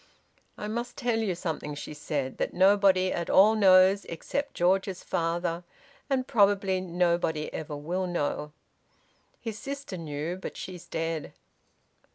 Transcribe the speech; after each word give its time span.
"I 0.57 0.67
must 0.67 0.97
tell 0.97 1.19
you 1.19 1.35
something," 1.35 1.75
she 1.75 1.93
said, 1.93 2.39
"that 2.39 2.55
nobody 2.55 3.13
at 3.13 3.29
all 3.29 3.53
knows 3.53 4.03
except 4.05 4.55
George's 4.55 5.03
father, 5.03 5.63
and 6.09 6.25
probably 6.25 6.81
nobody 6.81 7.53
ever 7.53 7.77
will 7.77 8.07
know. 8.07 8.51
His 9.39 9.59
sister 9.59 9.97
knew, 9.97 10.37
but 10.37 10.57
she's 10.57 10.87
dead." 10.87 11.33